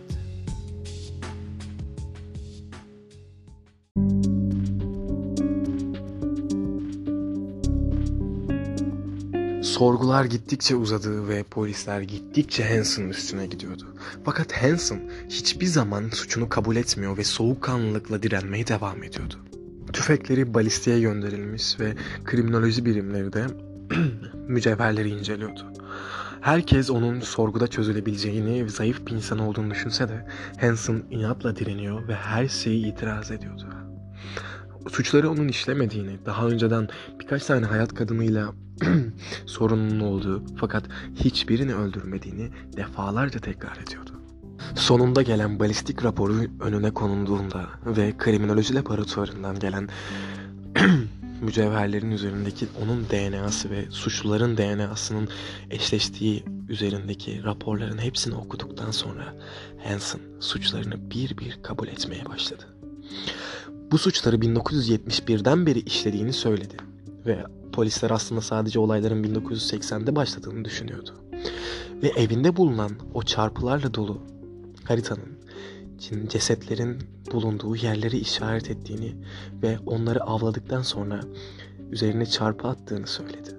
[9.74, 13.94] Sorgular gittikçe uzadı ve polisler gittikçe Hanson'ın üstüne gidiyordu.
[14.24, 19.34] Fakat Hanson hiçbir zaman suçunu kabul etmiyor ve soğukkanlılıkla direnmeye devam ediyordu.
[19.92, 23.46] Tüfekleri balistiğe gönderilmiş ve kriminoloji birimleri de
[24.48, 25.72] mücevherleri inceliyordu.
[26.44, 30.26] Herkes onun sorguda çözülebileceğini ve zayıf bir insan olduğunu düşünse de
[30.60, 33.66] Hanson inatla direniyor ve her şeyi itiraz ediyordu.
[34.88, 36.88] Suçları onun işlemediğini, daha önceden
[37.20, 38.52] birkaç tane hayat kadınıyla
[39.46, 44.10] sorunun olduğu fakat hiçbirini öldürmediğini defalarca tekrar ediyordu.
[44.74, 49.88] Sonunda gelen balistik raporu önüne konulduğunda ve kriminoloji laboratuvarından gelen
[51.40, 55.28] mücevherlerin üzerindeki onun DNA'sı ve suçluların DNA'sının
[55.70, 59.34] eşleştiği üzerindeki raporların hepsini okuduktan sonra
[59.84, 62.62] Hansen suçlarını bir bir kabul etmeye başladı.
[63.90, 66.76] Bu suçları 1971'den beri işlediğini söyledi
[67.26, 71.10] ve polisler aslında sadece olayların 1980'de başladığını düşünüyordu.
[72.02, 74.22] Ve evinde bulunan o çarpılarla dolu
[74.84, 75.38] haritanın
[76.28, 76.98] cesetlerin
[77.32, 79.16] bulunduğu yerleri işaret ettiğini
[79.62, 81.20] ve onları avladıktan sonra
[81.90, 83.50] üzerine çarpı attığını söyledi.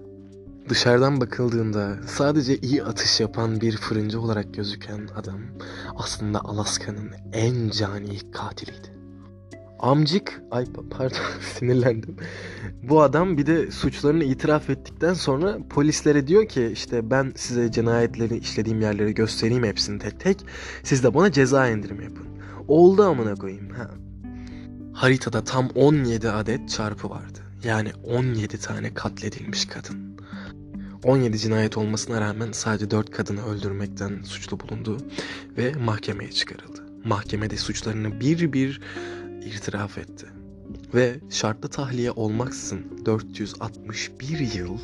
[0.69, 5.39] Dışarıdan bakıldığında sadece iyi atış yapan bir fırıncı olarak gözüken adam
[5.95, 8.95] aslında Alaska'nın en cani katiliydi.
[9.79, 11.17] Amcık, ay pardon
[11.57, 12.15] sinirlendim.
[12.83, 18.37] Bu adam bir de suçlarını itiraf ettikten sonra polislere diyor ki işte ben size cinayetleri
[18.37, 20.45] işlediğim yerleri göstereyim hepsini tek tek.
[20.83, 22.34] Siz de bana ceza indirimi yapın.
[22.67, 23.69] Oldu amına koyayım.
[23.69, 23.89] Ha.
[24.93, 27.39] Haritada tam 17 adet çarpı vardı.
[27.63, 30.17] Yani 17 tane katledilmiş kadın.
[31.03, 34.97] 17 cinayet olmasına rağmen sadece 4 kadını öldürmekten suçlu bulundu
[35.57, 36.83] ve mahkemeye çıkarıldı.
[37.05, 38.81] Mahkemede suçlarını bir bir
[39.45, 40.25] itiraf etti.
[40.93, 44.77] Ve şartlı tahliye olmaksızın 461 yıl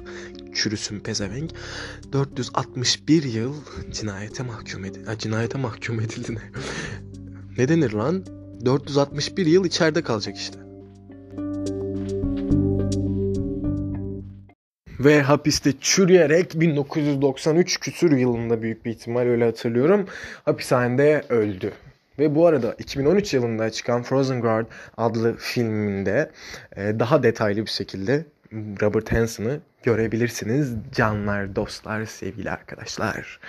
[0.54, 1.52] çürüsün pezevenk
[2.14, 3.54] 461 yıl
[3.92, 5.10] cinayete mahkum edildi.
[5.20, 6.42] Cinayete mahkum edildi ne?
[7.62, 8.26] Ne denir lan?
[8.66, 10.60] 461 yıl içeride kalacak işte.
[15.00, 20.06] Ve hapiste çürüyerek 1993 küsür yılında büyük bir ihtimal öyle hatırlıyorum.
[20.46, 21.72] Hapishanede öldü.
[22.20, 24.66] Ve bu arada 2013 yılında çıkan Frozen Guard
[24.98, 26.32] adlı filminde
[26.76, 30.74] e, daha detaylı bir şekilde Robert Hansen'ı görebilirsiniz.
[30.96, 33.40] Canlar, dostlar, sevgili arkadaşlar.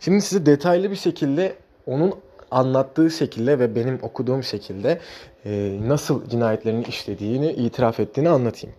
[0.00, 1.54] Şimdi size detaylı bir şekilde
[1.86, 2.14] onun
[2.50, 5.00] anlattığı şekilde ve benim okuduğum şekilde
[5.46, 8.76] e, nasıl cinayetlerini işlediğini, itiraf ettiğini anlatayım.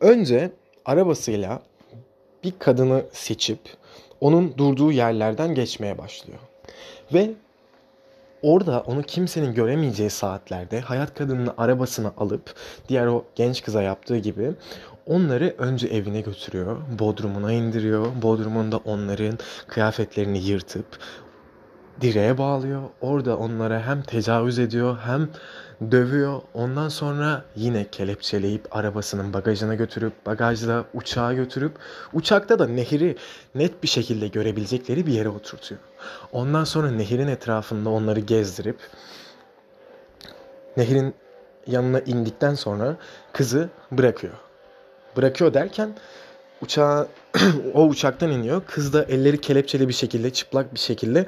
[0.00, 0.50] Önce
[0.84, 1.62] arabasıyla
[2.44, 3.58] bir kadını seçip
[4.20, 6.38] onun durduğu yerlerden geçmeye başlıyor.
[7.14, 7.30] Ve
[8.44, 12.54] Orada onu kimsenin göremeyeceği saatlerde hayat kadınını arabasına alıp
[12.88, 14.52] diğer o genç kıza yaptığı gibi
[15.06, 16.76] onları önce evine götürüyor.
[16.98, 18.06] Bodrumuna indiriyor.
[18.22, 20.86] Bodrumunda onların kıyafetlerini yırtıp
[22.00, 22.82] direğe bağlıyor.
[23.00, 25.28] Orada onlara hem tecavüz ediyor hem
[25.90, 26.40] dövüyor.
[26.54, 31.72] Ondan sonra yine kelepçeleyip arabasının bagajına götürüp bagajla uçağa götürüp
[32.12, 33.16] uçakta da nehri
[33.54, 35.80] net bir şekilde görebilecekleri bir yere oturtuyor.
[36.32, 38.78] Ondan sonra nehrin etrafında onları gezdirip
[40.76, 41.14] nehrin
[41.66, 42.96] yanına indikten sonra
[43.32, 44.34] kızı bırakıyor.
[45.16, 45.94] Bırakıyor derken
[46.62, 47.06] uçağa
[47.74, 48.62] o uçaktan iniyor.
[48.66, 51.26] Kız da elleri kelepçeli bir şekilde, çıplak bir şekilde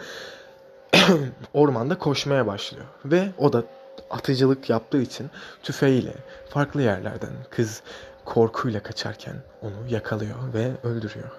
[1.55, 2.87] ormanda koşmaya başlıyor.
[3.05, 3.65] Ve o da
[4.11, 5.31] atıcılık yaptığı için
[5.63, 6.13] tüfeğiyle
[6.49, 7.83] farklı yerlerden kız
[8.25, 11.31] korkuyla kaçarken onu yakalıyor ve öldürüyor.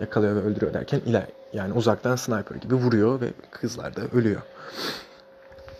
[0.00, 4.42] Yakalıyor ve öldürüyor derken iler yani uzaktan sniper gibi vuruyor ve kızlar da ölüyor.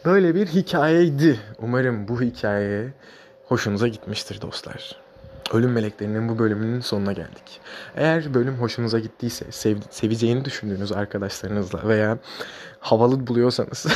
[0.04, 1.40] Böyle bir hikayeydi.
[1.58, 2.92] Umarım bu hikaye
[3.44, 5.07] hoşunuza gitmiştir dostlar.
[5.52, 7.60] Ölüm Meleklerinin bu bölümünün sonuna geldik.
[7.96, 12.18] Eğer bölüm hoşunuza gittiyse, sev, seveceğini düşündüğünüz arkadaşlarınızla veya
[12.80, 13.86] havalı buluyorsanız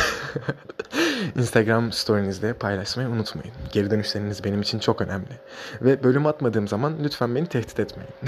[1.37, 3.53] Instagram story'nizde paylaşmayı unutmayın.
[3.73, 5.41] Geri dönüşleriniz benim için çok önemli.
[5.83, 8.13] Ve bölüm atmadığım zaman lütfen beni tehdit etmeyin.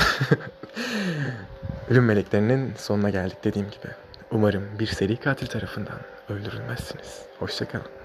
[1.90, 3.92] Ölüm meleklerinin sonuna geldik dediğim gibi.
[4.30, 5.96] Umarım bir seri katil tarafından
[6.28, 7.22] öldürülmezsiniz.
[7.38, 8.03] Hoşçakalın.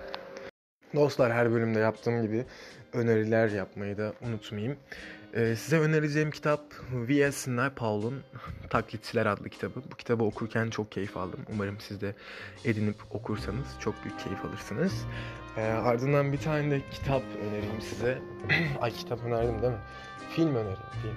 [0.96, 2.46] Dostlar her bölümde yaptığım gibi
[2.94, 4.78] öneriler yapmayı da unutmayayım.
[5.34, 6.62] Ee, size önereceğim kitap
[6.92, 7.56] V.S.
[7.56, 8.24] Naipaul'un
[8.70, 9.82] Taklitçiler adlı kitabı.
[9.92, 11.40] Bu kitabı okurken çok keyif aldım.
[11.54, 12.16] Umarım siz de
[12.66, 15.06] edinip okursanız çok büyük keyif alırsınız.
[15.58, 18.18] Ee, ardından bir tane de kitap önereyim size.
[18.82, 19.80] Ay kitap önerdim değil mi?
[20.30, 21.16] Film önereyim, film.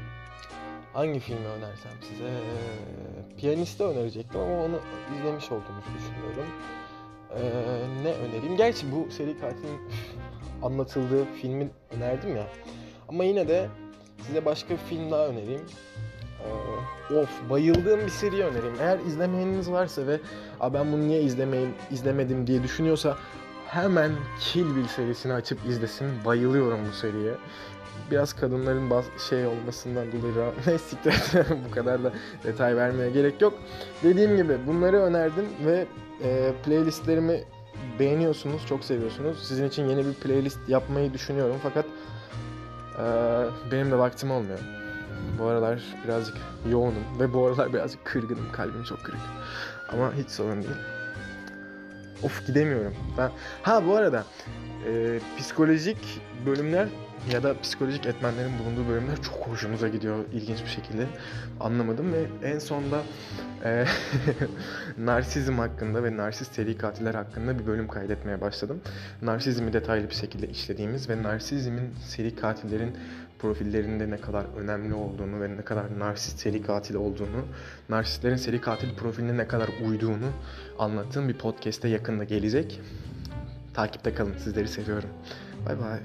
[0.92, 2.30] Hangi filmi önersem size?
[3.38, 4.80] Piyanist'i önerecektim ama onu
[5.18, 6.46] izlemiş olduğumuzu düşünüyorum.
[7.36, 7.42] Ee,
[8.04, 8.56] ne önereyim?
[8.56, 9.80] Gerçi bu seri katilin
[10.62, 12.46] anlatıldığı filmin önerdim ya.
[13.08, 13.68] Ama yine de
[14.26, 15.62] size başka bir film daha önereyim.
[17.10, 18.74] Ee, of bayıldığım bir seri önereyim.
[18.80, 20.20] Eğer izlemeyeniniz varsa ve
[20.60, 23.16] Aa, ben bunu niye izlemeyim, izlemedim diye düşünüyorsa
[23.68, 24.10] hemen
[24.40, 26.06] Kill Bill serisini açıp izlesin.
[26.24, 27.32] Bayılıyorum bu seriye.
[28.10, 31.14] Biraz kadınların bazı şey olmasından dolayı ne siktir
[31.68, 32.12] bu kadar da
[32.44, 33.54] detay vermeye gerek yok.
[34.02, 35.86] Dediğim gibi bunları önerdim ve
[36.24, 37.44] e, playlistlerimi
[37.98, 39.48] beğeniyorsunuz, çok seviyorsunuz.
[39.48, 41.84] Sizin için yeni bir playlist yapmayı düşünüyorum fakat
[42.98, 43.04] e,
[43.72, 44.58] benim de vaktim olmuyor.
[45.38, 46.36] Bu aralar birazcık
[46.70, 49.20] yoğunum ve bu aralar birazcık kırgınım, kalbim çok kırık.
[49.92, 50.76] Ama hiç sorun değil.
[52.22, 52.94] Of gidemiyorum.
[53.18, 53.30] Ben
[53.62, 54.24] ha bu arada
[54.86, 56.88] e, psikolojik bölümler
[57.30, 61.06] ya da psikolojik etmenlerin bulunduğu bölümler çok hoşumuza gidiyor ilginç bir şekilde.
[61.60, 63.02] Anlamadım ve en sonda
[63.64, 63.84] e,
[64.98, 68.80] narsizm hakkında ve narsist seri katiller hakkında bir bölüm kaydetmeye başladım.
[69.22, 72.96] Narsizmi detaylı bir şekilde işlediğimiz ve narsizmin seri katillerin
[73.38, 77.46] profillerinde ne kadar önemli olduğunu ve ne kadar narsist seri katil olduğunu,
[77.88, 80.30] narsistlerin seri katil profiline ne kadar uyduğunu
[80.78, 82.80] anlattığım bir podcast'te yakında gelecek.
[83.74, 84.34] Takipte kalın.
[84.38, 85.10] Sizleri seviyorum.
[85.66, 85.98] Bay bay.